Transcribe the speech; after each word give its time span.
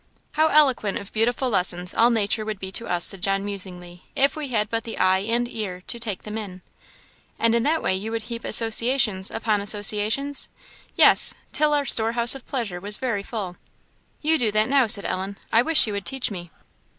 "How 0.31 0.47
eloquent 0.47 0.97
of 0.97 1.13
beautiful 1.13 1.47
lessons 1.51 1.93
all 1.93 2.09
nature 2.09 2.43
would 2.43 2.57
be 2.57 2.71
to 2.71 2.87
us," 2.87 3.05
said 3.05 3.21
John, 3.21 3.45
musingly, 3.45 4.01
"if 4.15 4.35
we 4.35 4.47
had 4.47 4.67
but 4.67 4.83
the 4.83 4.97
eye 4.97 5.19
and 5.19 5.45
the 5.45 5.55
ear 5.59 5.83
to 5.85 5.99
take 5.99 6.23
them 6.23 6.39
in!" 6.39 6.63
"And 7.37 7.53
in 7.53 7.61
that 7.61 7.83
way 7.83 7.95
you 7.95 8.09
would 8.09 8.23
heap 8.23 8.43
associations 8.43 9.29
upon 9.29 9.61
associations?" 9.61 10.49
"Yes; 10.95 11.35
till 11.51 11.75
our 11.75 11.85
storehouse 11.85 12.33
of 12.33 12.47
pleasure 12.47 12.79
was 12.79 12.97
very 12.97 13.21
full." 13.21 13.57
"You 14.23 14.39
do 14.39 14.51
that 14.53 14.69
now," 14.69 14.87
said 14.87 15.05
Ellen. 15.05 15.37
"I 15.53 15.61
wish 15.61 15.85
you 15.85 15.93
would 15.93 16.07
teach 16.07 16.31
me." 16.31 16.49